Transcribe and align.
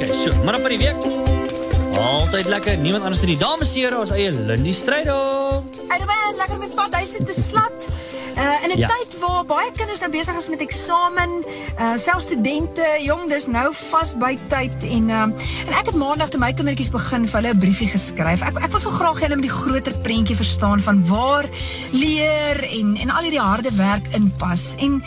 Okay, 0.00 0.12
so, 0.16 0.32
maar 0.44 0.54
op 0.54 0.64
die 0.68 0.78
week. 0.78 0.96
Altyd 2.00 2.46
lekker. 2.48 2.78
Niemand 2.78 3.02
anders 3.04 3.20
as 3.20 3.28
die 3.28 3.36
dames 3.36 3.74
hier 3.76 3.92
as 3.98 4.10
eie 4.16 4.30
Lindy 4.32 4.72
Strydom. 4.72 5.66
Erwin, 5.92 6.38
lekker 6.38 6.58
met 6.62 6.72
pad 6.74 6.94
huis 6.96 7.10
te 7.18 7.34
slat. 7.36 7.88
Uh, 8.36 8.64
in 8.64 8.70
'n 8.72 8.78
Ja. 8.78 8.88
tyd 8.88 9.18
waar 9.20 9.44
baie 9.44 9.70
kinders 9.76 9.98
nou 10.00 10.10
besig 10.10 10.34
is 10.36 10.48
met 10.48 10.60
eksamen, 10.60 11.44
uh 11.80 11.92
selfs 11.96 12.24
studente, 12.24 12.86
jong, 13.02 13.28
dis 13.28 13.46
nou 13.46 13.74
vas 13.90 14.14
by 14.16 14.38
tyd 14.48 14.72
en 14.80 15.08
uh, 15.08 15.20
en 15.68 15.74
ek 15.80 15.86
het 15.90 15.94
maandag 15.94 16.28
toe 16.28 16.40
my 16.40 16.52
kindertjies 16.52 16.90
begin 16.90 17.26
vir 17.28 17.40
hulle 17.40 17.52
'n 17.54 17.58
briefie 17.58 17.88
geskryf. 17.88 18.40
Ek 18.40 18.56
ek 18.64 18.70
wil 18.70 18.80
so 18.80 18.90
graag 18.90 19.18
hê 19.20 19.28
hulle 19.28 19.36
moet 19.36 19.50
die 19.50 19.58
groter 19.62 19.94
prentjie 19.98 20.36
verstaan 20.36 20.80
van 20.80 21.04
waar 21.06 21.44
leer 21.92 22.56
en 22.78 22.96
en 22.96 23.10
al 23.10 23.22
hierdie 23.22 23.40
harde 23.44 23.70
werk 23.76 24.06
inpas. 24.14 24.74
En 24.78 25.04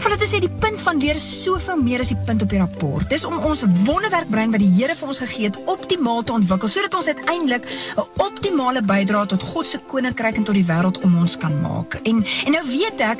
Ek 0.00 0.06
wil 0.08 0.16
dit 0.16 0.30
sê 0.30 0.38
die 0.40 0.54
punt 0.62 0.80
van 0.80 0.96
leer 0.96 1.18
is 1.18 1.24
soveel 1.42 1.76
meer 1.76 2.00
as 2.00 2.08
die 2.08 2.16
punt 2.24 2.40
op 2.40 2.48
die 2.48 2.56
rapport. 2.56 3.04
Dis 3.12 3.26
om 3.28 3.34
ons 3.44 3.66
wonderwerk 3.84 4.30
brein 4.32 4.48
wat 4.54 4.62
die 4.62 4.70
Here 4.72 4.94
vir 4.96 5.10
ons 5.12 5.18
gegee 5.20 5.50
het 5.50 5.58
optimaal 5.68 6.22
te 6.24 6.32
ontwikkel 6.32 6.72
sodat 6.72 6.96
ons 6.96 7.10
uiteindelik 7.10 7.68
'n 7.68 8.06
optimale 8.24 8.80
bydrae 8.80 9.26
tot 9.28 9.42
God 9.42 9.66
se 9.66 9.78
koninkryk 9.92 10.40
en 10.40 10.44
tot 10.48 10.56
die 10.56 10.64
wêreld 10.64 11.02
om 11.04 11.18
ons 11.20 11.36
kan 11.36 11.60
maak. 11.60 12.00
En 12.08 12.24
en 12.46 12.52
nou 12.52 12.64
weet 12.64 13.00
ek 13.00 13.18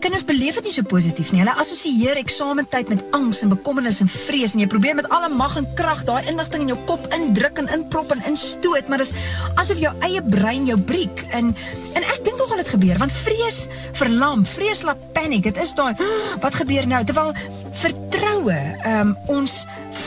kinders 0.00 0.24
beleef 0.24 0.56
dit 0.58 0.68
nie 0.68 0.72
so 0.74 0.86
positief 0.88 1.30
nie. 1.32 1.42
Hulle 1.42 1.54
assosieer 1.60 2.18
eksamentyd 2.20 2.88
met 2.92 3.02
angs 3.16 3.42
en 3.44 3.52
bekommernis 3.52 4.00
en 4.04 4.08
vrees 4.10 4.54
en 4.54 4.62
jy 4.62 4.68
probeer 4.70 4.96
met 4.98 5.08
alle 5.12 5.28
mag 5.34 5.56
en 5.60 5.68
krag 5.78 6.02
daai 6.08 6.24
in 6.30 6.68
jou 6.72 6.78
kop 6.88 7.04
indruk 7.16 7.58
en 7.60 7.68
inprop 7.74 8.10
en 8.14 8.22
instoot, 8.30 8.88
maar 8.88 9.02
dis 9.02 9.12
asof 9.60 9.80
jou 9.80 9.92
eie 10.06 10.22
brein 10.22 10.66
jou 10.66 10.78
breek. 10.78 11.24
En 11.36 11.52
en 11.94 12.02
ek 12.14 12.24
dink 12.24 12.38
nogal 12.38 12.62
dit 12.62 12.72
gebeur 12.74 12.98
want 12.98 13.12
vrees 13.12 13.60
verlam, 14.00 14.44
vrees 14.44 14.82
laat 14.88 15.04
paniek. 15.16 15.44
Dit 15.44 15.60
is 15.60 15.74
daai 15.76 15.94
wat 16.40 16.54
gebeur 16.54 16.88
nou 16.88 17.02
terwyl 17.04 17.34
vertroue 17.82 18.58
um, 18.88 19.14
ons 19.28 19.60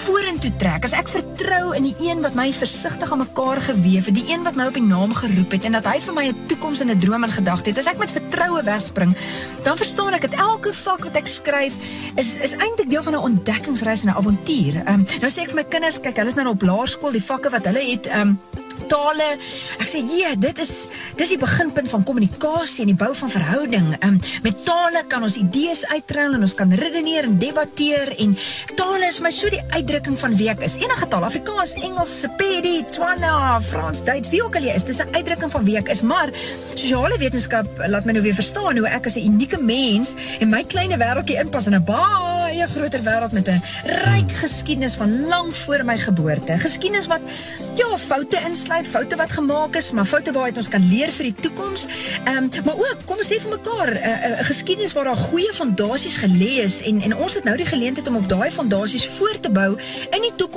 vorentoe 0.04 0.52
trek. 0.58 0.86
As 0.88 0.96
ek 0.98 1.10
vertrou 1.12 1.74
in 1.78 1.88
die 1.88 1.96
een 2.08 2.22
wat 2.22 2.36
my 2.38 2.50
versigtig 2.56 3.12
aan 3.12 3.22
mekaar 3.22 3.62
gewewe 3.62 4.04
het, 4.06 4.16
die 4.16 4.26
een 4.32 4.44
wat 4.44 4.58
my 4.60 4.68
op 4.70 4.78
die 4.78 4.86
naam 4.86 5.14
geroep 5.14 5.52
het 5.56 5.68
en 5.68 5.78
dat 5.78 5.88
hy 5.90 6.00
vir 6.04 6.14
my 6.14 6.26
'n 6.28 6.48
toekoms 6.48 6.80
en 6.80 6.92
'n 6.92 7.00
droom 7.00 7.24
en 7.24 7.32
gedagte 7.32 7.70
het. 7.70 7.78
As 7.78 7.88
ek 7.88 7.98
met 7.98 8.12
vertroue 8.12 8.64
wegspring, 8.64 9.16
dan 9.64 9.78
verstaan 9.78 10.14
ek 10.14 10.30
dat 10.30 10.40
elke 10.40 10.74
vak 10.74 11.04
wat 11.04 11.16
ek 11.16 11.28
skryf 11.28 11.74
is 12.16 12.36
is 12.36 12.54
eintlik 12.54 12.90
deel 12.90 13.04
van 13.04 13.14
'n 13.14 13.28
ontdekkingsreis 13.30 14.04
en 14.04 14.10
'n 14.10 14.18
avontuur. 14.18 14.76
Ehm 14.76 14.94
um, 14.94 15.06
nou 15.22 15.32
sê 15.32 15.42
ek 15.42 15.52
vir 15.52 15.56
my 15.56 15.64
kinders, 15.64 16.00
kyk, 16.00 16.18
hulle 16.18 16.30
is 16.30 16.36
nou 16.36 16.48
op 16.48 16.62
laerskool, 16.62 17.12
die 17.12 17.24
vakke 17.24 17.50
wat 17.50 17.66
hulle 17.66 17.92
het, 17.92 18.08
ehm 18.08 18.28
um, 18.28 18.40
tale. 18.94 19.30
Ek 19.82 19.88
sê, 19.90 20.00
"Ja, 20.06 20.36
dit 20.38 20.58
is 20.60 20.88
dis 21.16 21.30
die 21.30 21.38
beginpunt 21.38 21.90
van 21.90 22.04
kommunikasie 22.04 22.82
en 22.82 22.92
die 22.92 22.98
bou 22.98 23.12
van 23.16 23.30
verhouding. 23.30 23.88
Um, 24.06 24.20
met 24.44 24.64
tale 24.66 25.04
kan 25.08 25.24
ons 25.24 25.38
idees 25.38 25.84
uitruil 25.86 26.34
en 26.34 26.42
ons 26.42 26.56
kan 26.58 26.74
redeneer 26.74 27.28
en 27.28 27.38
debatteer 27.38 28.14
en 28.18 28.38
tale 28.76 29.06
is 29.06 29.20
my 29.20 29.32
so 29.32 29.50
die 29.50 29.62
uitdrukking 29.70 30.18
van 30.18 30.36
wie 30.40 30.50
ek 30.50 30.64
is. 30.66 30.78
Enige 30.82 31.08
taal, 31.08 31.24
Afrikaans, 31.24 31.74
Engels, 31.74 32.20
Sepedi, 32.24 32.84
Tswana, 32.92 33.60
Frans, 33.62 34.04
Duits, 34.04 34.30
wie 34.34 34.44
ook 34.44 34.56
al 34.56 34.70
jy 34.70 34.76
is, 34.76 34.88
dis 34.90 35.02
'n 35.02 35.16
uitdrukking 35.16 35.52
van 35.52 35.64
wie 35.64 35.78
ek 35.78 35.90
is. 35.90 36.02
Maar 36.02 36.30
sosiale 36.76 37.18
wetenskap 37.18 37.68
laat 37.88 38.06
my 38.06 38.12
nou 38.12 38.24
weer 38.24 38.34
verstaan 38.34 38.78
hoe 38.78 38.88
ek 38.88 39.06
as 39.06 39.16
'n 39.16 39.26
unieke 39.26 39.62
mens 39.62 40.14
en 40.40 40.50
my 40.50 40.64
kleine 40.64 40.98
wêreldjie 40.98 41.40
inpas 41.40 41.68
in 41.68 41.76
'n 41.76 41.84
baie 41.84 42.43
groter 42.62 43.04
wêreld 43.04 43.32
met 43.32 43.48
'n 43.48 43.62
ryk 43.84 44.32
geskiedenis 44.32 44.96
van 44.96 45.26
lank 45.26 45.56
voor 45.56 45.86
my 45.86 45.98
geboorte. 45.98 46.58
Geskiedenis 46.58 47.08
wat 47.08 47.22
ja, 47.76 47.98
foute 47.98 48.40
insluit, 48.48 48.88
foute 48.88 49.16
wat 49.16 49.32
gemaak 49.32 49.76
is, 49.76 49.92
maar 49.92 50.06
foute 50.06 50.32
waaruit 50.32 50.58
ons 50.58 50.68
kan 50.68 50.88
leer 50.90 51.12
vir 51.12 51.24
die 51.24 51.34
toekoms. 51.34 51.86
Ehm, 52.24 52.48
maar 52.66 52.76
ook, 52.76 52.98
kom 53.06 53.18
ons 53.18 53.28
sê 53.28 53.42
vir 53.42 53.50
mekaar, 53.50 53.92
'n 53.94 53.98
uh, 53.98 54.30
uh, 54.30 54.46
geskiedenis 54.46 54.94
waar 54.94 55.04
daar 55.04 55.16
goeie 55.16 55.54
fondasies 55.54 56.18
gelê 56.18 56.62
is 56.64 56.82
en 56.82 57.02
en 57.02 57.16
ons 57.16 57.34
het 57.34 57.44
nou 57.44 57.58
die 57.58 57.66
geleentheid 57.66 58.08
om 58.08 58.16
op 58.16 58.30
daai 58.30 58.52
fondasies 58.52 59.08
voor 59.08 59.40
te 59.40 59.50
bou 59.50 59.78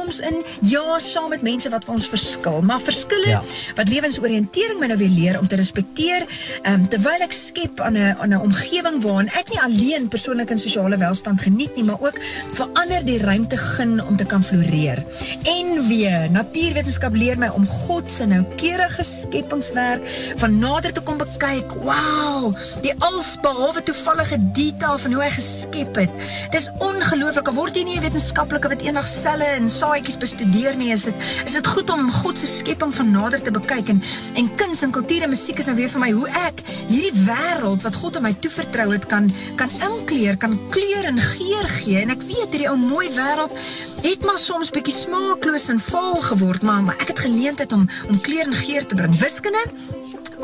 toekoms 0.06 0.20
in 0.20 0.68
ja, 0.68 0.98
saam 0.98 1.30
met 1.30 1.42
mense 1.42 1.70
wat 1.70 1.84
vir 1.84 1.94
ons 1.94 2.08
verskil, 2.08 2.62
maar 2.62 2.80
verskille 2.80 3.28
Ja. 3.28 3.42
wat 3.74 3.88
lewensoriëntering 3.88 4.78
my 4.78 4.86
nou 4.86 4.98
weer 4.98 5.10
leer 5.10 5.38
om 5.40 5.46
te 5.48 5.56
respekteer, 5.56 6.26
ehm 6.62 6.74
um, 6.74 6.88
terwyl 6.88 7.22
ek 7.22 7.32
skep 7.32 7.80
aan 7.80 7.96
'n 7.96 8.16
aan 8.20 8.30
'n 8.34 8.40
omgewing 8.40 9.02
waarin 9.02 9.28
ek 9.28 9.50
nie 9.50 9.60
alleen 9.60 10.08
persoonlike 10.08 10.52
en 10.52 10.58
sosiale 10.58 10.96
welstand 10.96 11.40
geniet 11.40 11.76
nie, 11.76 11.84
maar 11.84 12.00
ook 12.00 12.18
vir 12.54 12.66
ander 12.74 13.04
die 13.04 13.18
ruimte 13.18 13.56
gun 13.56 14.00
om 14.06 14.16
te 14.16 14.24
kan 14.24 14.42
floreer. 14.42 15.02
En 15.44 15.88
weer, 15.88 16.30
natuurwetenskap 16.30 17.14
leer 17.14 17.38
my 17.38 17.48
om 17.48 17.66
God 17.66 18.10
se 18.10 18.24
noukeurige 18.26 19.02
skepingswerk 19.02 20.02
van 20.36 20.58
nader 20.58 20.92
te 20.92 21.00
kom 21.00 21.16
bekyk. 21.18 21.72
Wow, 21.82 22.54
die 22.82 22.94
alsbehalwe 22.98 23.82
toevallige 23.82 24.38
detail 24.52 24.98
van 24.98 25.12
hoe 25.12 25.22
hy 25.22 25.30
geskep 25.30 25.94
het. 25.96 26.10
Dis 26.50 26.68
ongelooflik. 26.78 27.48
Word 27.56 27.76
jy 27.76 27.82
nie 27.82 27.96
'n 27.96 28.02
wetenskaplike 28.02 28.68
wat 28.68 28.82
eendag 28.82 29.06
selle 29.06 29.44
en 29.44 29.68
saadjies 29.96 30.18
bestudeer 30.20 30.76
nie, 30.76 30.90
is 30.92 31.06
dit 31.08 31.22
is 31.46 31.54
dit 31.56 31.66
goed 31.72 31.90
om 31.90 32.10
God 32.12 32.36
se 32.36 32.46
skepping 32.50 32.92
van 32.94 33.10
nader 33.14 33.40
te 33.42 33.52
bekyk 33.54 33.94
en 33.94 34.02
en 34.36 34.50
kuns 34.60 34.82
en 34.84 34.92
kultuur 34.92 35.24
en 35.24 35.32
musiek 35.32 35.58
is 35.62 35.68
nou 35.68 35.76
weer 35.78 35.88
vir 35.88 36.02
my 36.02 36.10
hoe 36.12 36.26
ek 36.42 36.60
hierdie 36.90 37.24
wêreld 37.24 37.86
wat 37.86 37.96
God 37.96 38.18
aan 38.18 38.26
my 38.26 38.34
toevertrou 38.44 38.90
het 38.92 39.06
kan 39.08 39.30
kan 39.56 39.72
inkleer, 39.88 40.36
kan 40.36 40.52
kleur 40.74 41.08
en 41.08 41.20
geur 41.32 41.68
gee 41.78 42.02
en 42.02 42.12
ek 42.12 42.26
weet 42.28 42.52
hierdie 42.52 42.68
ou 42.68 42.76
mooi 42.76 43.08
wêreld 43.16 43.56
het 44.04 44.28
maar 44.28 44.38
soms 44.38 44.70
bietjie 44.74 44.94
smaakloos 44.94 45.70
en 45.72 45.80
vaal 45.80 46.20
geword, 46.28 46.62
maar, 46.62 46.84
maar 46.84 47.00
ek 47.00 47.14
het 47.14 47.24
geleentheid 47.24 47.72
om 47.72 47.88
om 48.10 48.20
kleur 48.20 48.44
en 48.44 48.54
geur 48.54 48.86
te 48.86 48.94
bring. 49.00 49.16
Wiskunde 49.22 49.64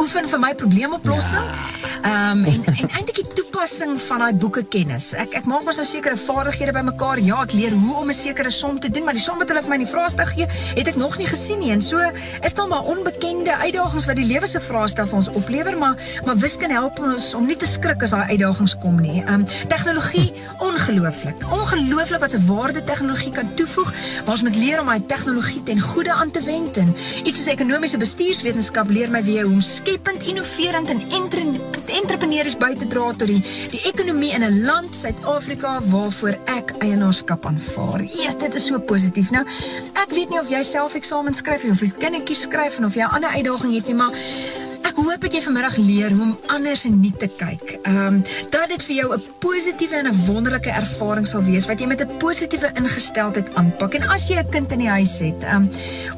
oefen 0.01 0.29
vir 0.33 0.41
my 0.41 0.55
probleemoplossing. 0.57 1.53
Ehm 2.09 2.41
um, 2.41 2.45
en 2.49 2.65
en 2.73 2.89
eintlik 2.89 3.21
die 3.21 3.29
toepassing 3.53 3.99
van 4.01 4.23
daai 4.23 4.35
boeke 4.41 4.63
kennis. 4.73 5.11
Ek 5.19 5.35
ek 5.37 5.47
maak 5.51 5.67
mos 5.67 5.77
nou 5.77 5.85
sekere 5.85 6.17
vaardighede 6.17 6.73
bymekaar. 6.73 7.21
Ja, 7.21 7.43
ek 7.45 7.53
leer 7.53 7.75
hoe 7.77 7.97
om 8.01 8.09
'n 8.09 8.15
sekere 8.15 8.51
som 8.51 8.81
te 8.81 8.89
doen, 8.91 9.05
maar 9.05 9.13
die 9.13 9.23
som 9.23 9.39
wat 9.39 9.49
hulle 9.49 9.61
vir 9.61 9.69
my 9.69 9.77
in 9.77 9.85
die 9.85 9.93
vraestel 9.93 10.27
gee, 10.27 10.47
het 10.77 10.89
ek 10.89 10.97
nog 10.97 11.19
nie 11.19 11.27
gesien 11.27 11.59
nie. 11.59 11.71
En 11.71 11.83
so 11.83 11.99
is 12.43 12.55
daar 12.55 12.69
maar 12.69 12.85
onbekende 12.85 13.53
uitdagings 13.57 14.07
wat 14.07 14.17
die 14.17 14.25
lewe 14.25 14.47
se 14.47 14.61
vraestel 14.61 15.07
vir 15.07 15.17
ons 15.17 15.29
oplewer, 15.29 15.77
maar 15.79 15.97
maar 16.25 16.37
wiskunde 16.37 16.75
help 16.75 16.99
ons 16.99 17.35
om 17.35 17.47
nie 17.47 17.57
te 17.57 17.67
skrik 17.67 18.03
as 18.03 18.11
daai 18.11 18.31
uitdagings 18.31 18.77
kom 18.81 19.01
nie. 19.01 19.21
Ehm 19.21 19.35
um, 19.35 19.47
tegnologie 19.69 20.33
ongelooflik. 20.69 21.37
Ongelooflik 21.53 22.21
wat 22.21 22.33
'n 22.33 22.47
waarde 22.47 22.83
tegnologie 22.85 23.33
kan 23.33 23.55
toevoeg. 23.55 23.93
Ons 24.27 24.43
moet 24.43 24.57
leer 24.57 24.81
om 24.81 24.87
daai 24.87 25.07
tegnologie 25.07 25.62
ten 25.62 25.81
goeie 25.81 26.12
aan 26.12 26.31
te 26.31 26.43
wend 26.43 26.77
en 26.77 26.95
iets 27.25 27.37
soos 27.37 27.47
ekonomiese 27.47 27.99
bestuurswetenskap 27.99 28.89
leer 28.89 29.11
my 29.11 29.23
weer 29.23 29.45
hoe 29.45 29.53
om 29.53 29.61
skepend, 29.61 30.23
innoverend 30.23 30.89
en 30.89 31.01
entre- 31.11 31.61
entrepreneurs 32.01 32.57
by 32.57 32.75
te 32.75 32.87
dra 32.87 33.12
tot 33.12 33.29
die 33.29 33.42
die 33.71 33.81
ekonomie 33.91 34.33
in 34.33 34.45
'n 34.45 34.65
land 34.65 34.95
Suid-Afrika 34.95 35.81
waarvoor 35.91 36.39
ek 36.45 36.75
eienaarskap 36.79 37.47
aanvaar. 37.47 38.01
Eers 38.01 38.39
dit 38.39 38.55
is 38.55 38.67
so 38.67 38.79
positief. 38.79 39.31
Nou, 39.31 39.45
ek 39.93 40.11
weet 40.11 40.31
nie 40.31 40.41
of 40.41 40.49
jy 40.49 40.63
self 40.63 40.95
eksamen 40.95 41.35
skryf 41.35 41.65
of 41.71 41.81
jy 41.81 41.93
kindertjies 41.99 42.41
skryf 42.41 42.77
en 42.79 42.85
of 42.85 42.95
jy 42.95 43.03
'n 43.03 43.15
ander 43.15 43.31
uitdaging 43.31 43.75
het 43.75 43.87
nie, 43.87 43.95
maar 43.95 44.13
Ek 44.93 44.99
hoop 45.01 45.23
dat 45.25 45.33
jy 45.33 45.41
vanmiddag 45.41 45.77
leer 45.81 46.13
hoe 46.13 46.25
om 46.27 46.33
anders 46.53 46.83
en 46.85 46.99
nie 47.01 47.15
te 47.17 47.25
kyk. 47.25 47.79
Ehm 47.89 48.01
um, 48.03 48.17
dat 48.53 48.69
dit 48.69 48.83
vir 48.85 48.97
jou 48.99 49.15
'n 49.15 49.23
positiewe 49.41 49.97
en 49.97 50.09
'n 50.11 50.19
wonderlike 50.27 50.69
ervaring 50.69 51.27
sal 51.27 51.41
wees 51.43 51.65
wat 51.67 51.81
jy 51.81 51.87
met 51.87 52.03
'n 52.03 52.19
positiewe 52.19 52.69
ingesteldheid 52.77 53.55
aanpak. 53.55 53.95
En 53.95 54.03
as 54.09 54.29
jy 54.29 54.37
'n 54.37 54.51
kind 54.51 54.73
in 54.73 54.79
die 54.79 54.89
huis 54.89 55.19
het, 55.19 55.43
ehm 55.43 55.57
um, 55.57 55.71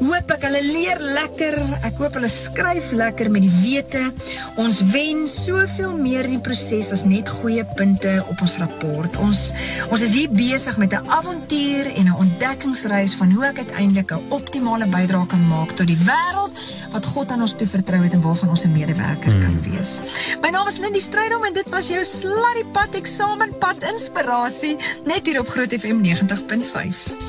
hoop 0.08 0.30
ek 0.30 0.42
hulle 0.42 0.62
leer 0.62 0.98
lekker. 0.98 1.54
Ek 1.84 1.94
hoop 1.98 2.14
hulle 2.14 2.28
skryf 2.28 2.90
lekker 2.92 3.30
met 3.30 3.42
die 3.42 3.56
wete. 3.62 4.12
Ons 4.56 4.82
wen 4.90 5.28
soveel 5.28 5.96
meer 5.96 6.24
in 6.24 6.30
die 6.30 6.42
proses 6.42 6.90
as 6.90 7.04
net 7.04 7.28
goeie 7.28 7.64
punte 7.76 8.24
op 8.28 8.40
ons 8.40 8.56
rapport. 8.58 9.16
Ons 9.16 9.52
ons 9.90 10.00
is 10.00 10.12
hier 10.12 10.30
besig 10.30 10.76
met 10.76 10.92
'n 10.92 11.06
avontuur 11.06 11.86
en 11.94 12.04
'n 12.06 12.18
ontdekkingsreis 12.18 13.14
van 13.14 13.30
hoe 13.32 13.44
ek 13.44 13.58
uiteindelik 13.58 14.10
'n 14.10 14.22
optimale 14.30 14.86
bydrae 14.86 15.26
kan 15.26 15.48
maak 15.48 15.70
tot 15.70 15.86
die 15.86 15.98
wêreld 16.02 16.58
wat 16.92 17.06
God 17.06 17.30
aan 17.30 17.40
ons 17.40 17.54
toevertrou 17.54 18.02
het 18.02 18.12
en 18.12 18.20
waarvan 18.20 18.48
ons 18.48 18.63
'n 18.64 18.72
medewerker 18.72 19.32
hmm. 19.32 19.40
kan 19.40 19.60
wees. 19.70 20.00
My 20.40 20.50
naam 20.50 20.66
is 20.68 20.78
Lindy 20.78 21.00
Strydom 21.00 21.44
en 21.44 21.52
dit 21.52 21.68
was 21.68 21.88
jou 21.88 22.04
Sluddy 22.04 22.64
Pad 22.72 22.94
Eksamenpad 22.94 23.82
inspirasie 23.92 24.76
net 25.04 25.26
hier 25.26 25.40
op 25.40 25.48
Groot 25.48 25.72
FM 25.72 26.02
90.5. 26.04 27.23